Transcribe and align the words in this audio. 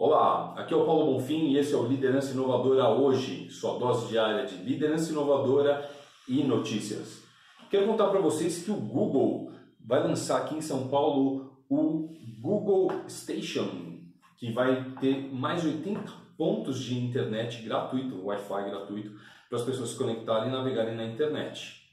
Olá, 0.00 0.54
aqui 0.56 0.72
é 0.72 0.76
o 0.76 0.84
Paulo 0.86 1.12
Bonfim 1.12 1.48
e 1.48 1.58
esse 1.58 1.74
é 1.74 1.76
o 1.76 1.84
Liderança 1.84 2.30
Inovadora 2.30 2.88
Hoje, 2.88 3.50
sua 3.50 3.80
dose 3.80 4.06
diária 4.06 4.46
de 4.46 4.54
liderança 4.58 5.10
inovadora 5.10 5.90
e 6.28 6.44
notícias. 6.44 7.24
Quero 7.68 7.88
contar 7.88 8.06
para 8.06 8.20
vocês 8.20 8.62
que 8.62 8.70
o 8.70 8.76
Google 8.76 9.50
vai 9.84 10.00
lançar 10.00 10.42
aqui 10.42 10.54
em 10.54 10.60
São 10.60 10.86
Paulo 10.86 11.64
o 11.68 12.14
Google 12.40 12.92
Station, 13.08 13.98
que 14.36 14.52
vai 14.52 14.88
ter 15.00 15.34
mais 15.34 15.62
de 15.62 15.66
80 15.66 16.12
pontos 16.36 16.78
de 16.78 16.96
internet 16.96 17.60
gratuito, 17.62 18.24
Wi-Fi 18.24 18.70
gratuito, 18.70 19.18
para 19.48 19.58
as 19.58 19.64
pessoas 19.64 19.88
se 19.88 19.98
conectarem 19.98 20.48
e 20.48 20.52
navegarem 20.52 20.94
na 20.94 21.06
internet. 21.06 21.90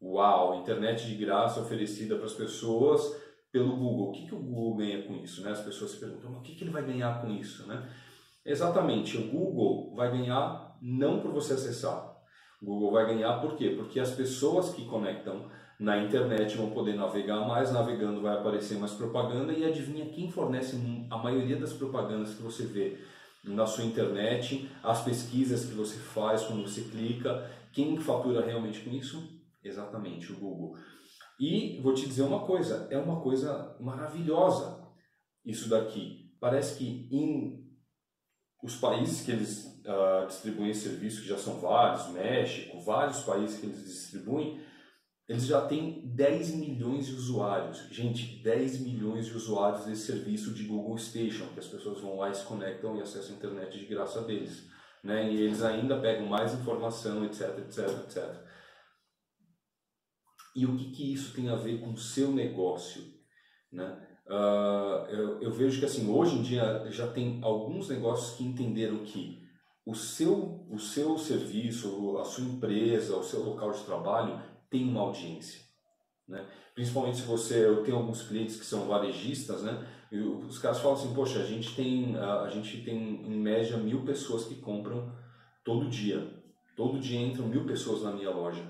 Uau, 0.00 0.60
internet 0.60 1.04
de 1.04 1.16
graça 1.16 1.62
oferecida 1.62 2.14
para 2.14 2.26
as 2.26 2.34
pessoas 2.34 3.20
pelo 3.50 3.76
Google. 3.76 3.91
O 4.12 4.14
que, 4.14 4.26
que 4.26 4.34
o 4.34 4.38
Google 4.38 4.76
ganha 4.76 5.02
com 5.04 5.16
isso? 5.16 5.42
Né? 5.42 5.50
As 5.50 5.60
pessoas 5.60 5.92
se 5.92 5.96
perguntam, 5.96 6.32
o 6.32 6.42
que, 6.42 6.54
que 6.54 6.64
ele 6.64 6.70
vai 6.70 6.84
ganhar 6.84 7.22
com 7.22 7.30
isso? 7.30 7.66
Né? 7.66 7.88
Exatamente, 8.44 9.16
o 9.16 9.28
Google 9.28 9.94
vai 9.94 10.10
ganhar 10.10 10.76
não 10.82 11.20
por 11.20 11.32
você 11.32 11.54
acessar. 11.54 12.14
O 12.60 12.66
Google 12.66 12.92
vai 12.92 13.06
ganhar 13.06 13.40
por 13.40 13.56
quê? 13.56 13.70
Porque 13.70 13.98
as 13.98 14.10
pessoas 14.10 14.74
que 14.74 14.84
conectam 14.84 15.46
na 15.80 15.96
internet 15.96 16.58
vão 16.58 16.70
poder 16.70 16.94
navegar 16.94 17.40
mais, 17.48 17.72
navegando 17.72 18.20
vai 18.20 18.34
aparecer 18.34 18.78
mais 18.78 18.92
propaganda 18.92 19.50
e 19.54 19.64
adivinha 19.64 20.10
quem 20.10 20.30
fornece 20.30 20.76
a 21.10 21.16
maioria 21.16 21.56
das 21.56 21.72
propagandas 21.72 22.34
que 22.34 22.42
você 22.42 22.66
vê 22.66 22.98
na 23.42 23.66
sua 23.66 23.84
internet, 23.84 24.70
as 24.82 25.02
pesquisas 25.02 25.64
que 25.64 25.74
você 25.74 25.96
faz 25.96 26.42
quando 26.42 26.62
você 26.62 26.82
clica, 26.82 27.50
quem 27.72 27.96
fatura 27.96 28.44
realmente 28.44 28.80
com 28.80 28.90
isso? 28.90 29.40
Exatamente, 29.64 30.30
o 30.30 30.36
Google. 30.36 30.76
E 31.42 31.80
vou 31.80 31.92
te 31.92 32.06
dizer 32.06 32.22
uma 32.22 32.46
coisa, 32.46 32.86
é 32.88 32.96
uma 32.96 33.20
coisa 33.20 33.76
maravilhosa 33.80 34.80
isso 35.44 35.68
daqui. 35.68 36.32
Parece 36.38 36.78
que 36.78 37.08
em 37.10 37.68
os 38.62 38.76
países 38.76 39.24
que 39.24 39.32
eles 39.32 39.82
uh, 39.84 40.24
distribuem 40.28 40.70
esse 40.70 40.88
serviço, 40.88 41.22
que 41.22 41.28
já 41.28 41.36
são 41.36 41.58
vários, 41.58 42.10
México, 42.10 42.80
vários 42.82 43.24
países 43.24 43.58
que 43.58 43.66
eles 43.66 43.84
distribuem, 43.84 44.60
eles 45.28 45.44
já 45.44 45.66
têm 45.66 46.14
10 46.14 46.54
milhões 46.54 47.06
de 47.06 47.14
usuários. 47.14 47.88
Gente, 47.90 48.40
10 48.40 48.82
milhões 48.82 49.26
de 49.26 49.36
usuários 49.36 49.84
desse 49.84 50.06
serviço 50.06 50.54
de 50.54 50.62
Google 50.62 50.96
Station, 50.96 51.48
que 51.52 51.58
as 51.58 51.66
pessoas 51.66 52.00
vão 52.00 52.18
lá 52.18 52.30
e 52.30 52.36
se 52.36 52.44
conectam 52.44 52.96
e 52.96 53.02
acessam 53.02 53.34
a 53.34 53.38
internet 53.38 53.80
de 53.80 53.86
graça 53.86 54.22
deles. 54.22 54.68
Né? 55.02 55.32
E 55.32 55.42
eles 55.42 55.60
ainda 55.60 56.00
pegam 56.00 56.28
mais 56.28 56.54
informação, 56.54 57.24
etc, 57.24 57.58
etc, 57.58 57.88
etc. 58.04 58.52
E 60.54 60.66
o 60.66 60.76
que, 60.76 60.90
que 60.90 61.12
isso 61.12 61.34
tem 61.34 61.48
a 61.48 61.56
ver 61.56 61.80
com 61.80 61.92
o 61.92 61.96
seu 61.96 62.30
negócio? 62.30 63.02
Né? 63.70 63.98
Uh, 64.26 65.06
eu, 65.10 65.42
eu, 65.42 65.50
vejo 65.50 65.80
que 65.80 65.86
assim 65.86 66.08
hoje 66.08 66.36
em 66.36 66.42
dia 66.42 66.86
já 66.90 67.08
tem 67.08 67.40
alguns 67.42 67.88
negócios 67.88 68.36
que 68.36 68.44
entenderam 68.44 68.98
que 68.98 69.42
o 69.84 69.94
seu, 69.94 70.64
o 70.70 70.78
seu 70.78 71.18
serviço, 71.18 72.16
a 72.18 72.24
sua 72.24 72.44
empresa, 72.44 73.16
o 73.16 73.22
seu 73.22 73.42
local 73.42 73.72
de 73.72 73.82
trabalho 73.82 74.40
tem 74.70 74.88
uma 74.88 75.00
audiência. 75.00 75.60
Né? 76.28 76.46
Principalmente 76.74 77.18
se 77.18 77.24
você, 77.24 77.66
eu 77.66 77.82
tenho 77.82 77.96
alguns 77.96 78.22
clientes 78.22 78.56
que 78.56 78.64
são 78.64 78.86
varejistas, 78.86 79.62
né? 79.62 79.86
E 80.10 80.18
os 80.18 80.58
caras 80.58 80.78
falam 80.78 80.96
assim, 80.96 81.14
poxa, 81.14 81.40
a 81.40 81.44
gente 81.44 81.74
tem, 81.74 82.16
a 82.16 82.48
gente 82.48 82.82
tem 82.82 82.96
em 82.96 83.38
média 83.38 83.76
mil 83.76 84.04
pessoas 84.04 84.44
que 84.44 84.56
compram 84.56 85.12
todo 85.64 85.90
dia. 85.90 86.42
Todo 86.76 86.98
dia 86.98 87.20
entram 87.20 87.48
mil 87.48 87.66
pessoas 87.66 88.02
na 88.02 88.12
minha 88.12 88.30
loja. 88.30 88.62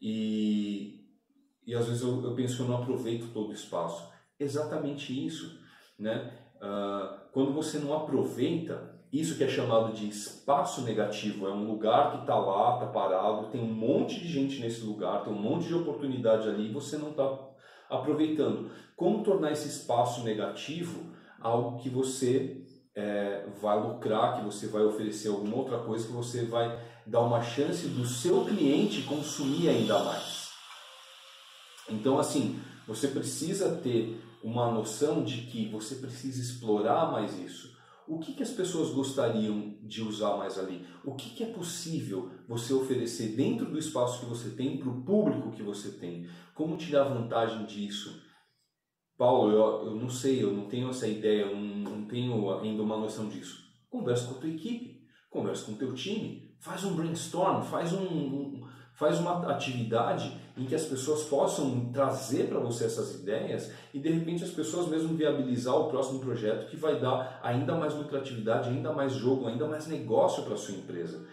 E, 0.00 1.04
e 1.66 1.74
às 1.74 1.86
vezes 1.86 2.02
eu, 2.02 2.24
eu 2.24 2.34
penso 2.34 2.56
que 2.56 2.62
eu 2.62 2.68
não 2.68 2.82
aproveito 2.82 3.32
todo 3.32 3.50
o 3.50 3.54
espaço. 3.54 4.10
Exatamente 4.38 5.26
isso. 5.26 5.60
Né? 5.98 6.32
Uh, 6.56 7.30
quando 7.32 7.52
você 7.52 7.78
não 7.78 7.94
aproveita, 7.94 8.98
isso 9.12 9.36
que 9.36 9.44
é 9.44 9.48
chamado 9.48 9.92
de 9.92 10.08
espaço 10.08 10.82
negativo, 10.82 11.46
é 11.46 11.52
um 11.52 11.66
lugar 11.66 12.12
que 12.12 12.20
está 12.20 12.38
lá, 12.38 12.74
está 12.74 12.86
parado, 12.86 13.48
tem 13.48 13.60
um 13.60 13.72
monte 13.72 14.20
de 14.20 14.28
gente 14.28 14.60
nesse 14.60 14.82
lugar, 14.82 15.24
tem 15.24 15.32
um 15.32 15.40
monte 15.40 15.66
de 15.66 15.74
oportunidade 15.74 16.48
ali 16.48 16.68
e 16.68 16.72
você 16.72 16.96
não 16.96 17.10
está 17.10 17.38
aproveitando. 17.88 18.70
Como 18.96 19.24
tornar 19.24 19.52
esse 19.52 19.68
espaço 19.68 20.22
negativo 20.22 21.10
algo 21.40 21.78
que 21.78 21.88
você 21.88 22.62
é, 22.94 23.46
vai 23.60 23.80
lucrar, 23.80 24.36
que 24.36 24.44
você 24.44 24.66
vai 24.66 24.82
oferecer 24.82 25.28
alguma 25.28 25.56
outra 25.56 25.78
coisa, 25.78 26.06
que 26.06 26.12
você 26.12 26.44
vai 26.44 26.78
dar 27.06 27.20
uma 27.20 27.42
chance 27.42 27.86
do 27.88 28.04
seu 28.04 28.44
cliente 28.44 29.02
consumir 29.02 29.68
ainda 29.68 29.98
mais. 30.04 30.50
Então, 31.88 32.18
assim, 32.18 32.60
você 32.86 33.08
precisa 33.08 33.76
ter 33.76 34.20
uma 34.42 34.70
noção 34.70 35.22
de 35.22 35.42
que 35.42 35.68
você 35.68 35.96
precisa 35.96 36.40
explorar 36.40 37.10
mais 37.10 37.38
isso. 37.38 37.78
O 38.06 38.18
que, 38.18 38.32
que 38.32 38.42
as 38.42 38.50
pessoas 38.50 38.90
gostariam 38.90 39.76
de 39.82 40.02
usar 40.02 40.36
mais 40.36 40.58
ali? 40.58 40.84
O 41.04 41.14
que, 41.14 41.30
que 41.30 41.44
é 41.44 41.46
possível 41.46 42.30
você 42.48 42.72
oferecer 42.72 43.36
dentro 43.36 43.66
do 43.66 43.78
espaço 43.78 44.18
que 44.18 44.26
você 44.26 44.50
tem 44.50 44.78
para 44.78 44.88
o 44.88 45.02
público 45.02 45.52
que 45.52 45.62
você 45.62 45.90
tem? 45.90 46.26
Como 46.54 46.76
tirar 46.76 47.04
vantagem 47.04 47.64
disso? 47.66 48.20
Paulo, 49.20 49.52
eu, 49.52 49.86
eu 49.90 49.94
não 49.94 50.08
sei, 50.08 50.42
eu 50.42 50.50
não 50.50 50.64
tenho 50.64 50.88
essa 50.88 51.06
ideia, 51.06 51.42
eu 51.42 51.54
não, 51.54 51.92
não 51.92 52.04
tenho 52.06 52.58
ainda 52.58 52.82
uma 52.82 52.96
noção 52.96 53.28
disso. 53.28 53.68
Conversa 53.90 54.26
com 54.26 54.36
a 54.36 54.38
tua 54.38 54.48
equipe, 54.48 55.06
conversa 55.28 55.66
com 55.66 55.72
o 55.72 55.76
teu 55.76 55.92
time, 55.92 56.50
Faz 56.60 56.84
um 56.84 56.94
brainstorm, 56.94 57.62
faz, 57.62 57.90
um, 57.94 58.04
um, 58.04 58.60
faz 58.92 59.18
uma 59.18 59.50
atividade 59.50 60.38
em 60.58 60.66
que 60.66 60.74
as 60.74 60.84
pessoas 60.84 61.22
possam 61.22 61.90
trazer 61.90 62.48
para 62.48 62.58
você 62.58 62.84
essas 62.84 63.14
ideias 63.14 63.72
e 63.94 63.98
de 63.98 64.10
repente 64.10 64.44
as 64.44 64.50
pessoas 64.50 64.86
mesmo 64.86 65.16
viabilizar 65.16 65.74
o 65.74 65.88
próximo 65.88 66.20
projeto 66.20 66.68
que 66.68 66.76
vai 66.76 67.00
dar 67.00 67.40
ainda 67.42 67.74
mais 67.74 67.94
lucratividade, 67.94 68.68
ainda 68.68 68.92
mais 68.92 69.14
jogo, 69.14 69.46
ainda 69.46 69.66
mais 69.66 69.86
negócio 69.86 70.42
para 70.42 70.52
a 70.52 70.58
sua 70.58 70.74
empresa. 70.74 71.26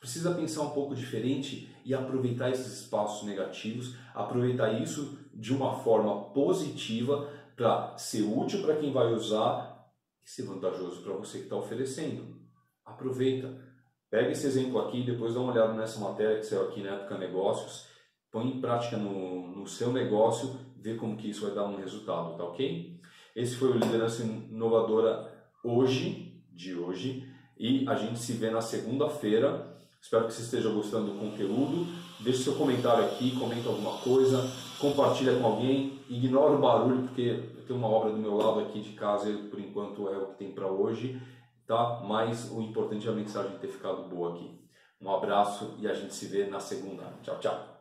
Precisa 0.00 0.34
pensar 0.34 0.62
um 0.62 0.70
pouco 0.70 0.94
diferente 0.94 1.74
e 1.84 1.92
aproveitar 1.92 2.50
esses 2.50 2.80
espaços 2.80 3.26
negativos, 3.26 3.96
aproveitar 4.14 4.80
isso 4.80 5.18
de 5.34 5.52
uma 5.52 5.74
forma 5.80 6.30
positiva 6.32 7.30
para 7.56 7.96
ser 7.96 8.22
útil 8.22 8.62
para 8.62 8.76
quem 8.76 8.92
vai 8.92 9.12
usar 9.12 9.86
e 10.24 10.30
ser 10.30 10.44
vantajoso 10.44 11.02
para 11.02 11.14
você 11.14 11.38
que 11.38 11.44
está 11.44 11.56
oferecendo. 11.56 12.36
Aproveita. 12.84 13.66
Pega 14.10 14.30
esse 14.30 14.46
exemplo 14.46 14.80
aqui, 14.80 15.04
depois 15.04 15.34
dá 15.34 15.40
uma 15.40 15.52
olhada 15.52 15.74
nessa 15.74 16.00
matéria 16.00 16.38
que 16.38 16.46
saiu 16.46 16.68
aqui 16.68 16.82
na 16.82 16.94
Época 16.94 17.18
Negócios, 17.18 17.86
põe 18.30 18.46
em 18.46 18.60
prática 18.60 18.96
no, 18.96 19.56
no 19.56 19.66
seu 19.66 19.92
negócio, 19.92 20.56
vê 20.76 20.94
como 20.94 21.16
que 21.16 21.28
isso 21.28 21.44
vai 21.44 21.54
dar 21.54 21.66
um 21.66 21.76
resultado, 21.76 22.36
tá 22.36 22.44
ok? 22.44 23.00
Esse 23.34 23.56
foi 23.56 23.70
o 23.70 23.74
Liderança 23.74 24.22
Inovadora 24.22 25.30
hoje, 25.62 26.42
de 26.52 26.74
hoje, 26.74 27.28
e 27.58 27.86
a 27.88 27.94
gente 27.94 28.18
se 28.18 28.32
vê 28.32 28.50
na 28.50 28.60
segunda-feira. 28.60 29.76
Espero 30.08 30.26
que 30.26 30.32
você 30.32 30.42
esteja 30.42 30.70
gostando 30.70 31.12
do 31.12 31.18
conteúdo. 31.18 31.86
Deixe 32.20 32.44
seu 32.44 32.54
comentário 32.54 33.04
aqui, 33.04 33.38
comenta 33.38 33.68
alguma 33.68 33.98
coisa, 33.98 34.50
compartilha 34.78 35.38
com 35.38 35.46
alguém, 35.46 36.00
ignora 36.08 36.54
o 36.54 36.58
barulho, 36.58 37.02
porque 37.02 37.42
tenho 37.66 37.78
uma 37.78 37.88
obra 37.88 38.10
do 38.10 38.16
meu 38.16 38.34
lado 38.34 38.60
aqui 38.60 38.80
de 38.80 38.92
casa 38.92 39.28
e 39.28 39.36
por 39.48 39.60
enquanto 39.60 40.08
é 40.08 40.16
o 40.16 40.28
que 40.28 40.38
tem 40.38 40.50
para 40.50 40.66
hoje 40.66 41.20
tá? 41.68 42.00
Mas 42.02 42.50
o 42.50 42.62
importante 42.62 43.06
é 43.06 43.10
a 43.10 43.14
mensagem 43.14 43.58
ter 43.58 43.68
ficado 43.68 44.08
boa 44.08 44.32
aqui. 44.32 44.58
Um 45.00 45.14
abraço 45.14 45.76
e 45.78 45.86
a 45.86 45.92
gente 45.92 46.14
se 46.14 46.26
vê 46.26 46.46
na 46.46 46.58
segunda. 46.58 47.04
Tchau, 47.22 47.38
tchau. 47.38 47.77